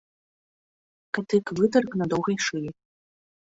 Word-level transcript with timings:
Кадык 1.19 1.45
вытырк 1.61 1.91
на 2.03 2.11
доўгай 2.17 2.37
шыі. 2.49 2.69